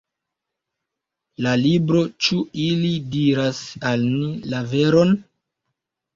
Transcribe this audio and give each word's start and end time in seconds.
La 1.47 1.53
libro 1.63 2.01
Ĉu 2.29 2.39
ili 2.65 2.91
diras 3.17 3.61
al 3.93 4.09
ni 4.17 4.33
la 4.57 4.65
veron? 4.75 5.15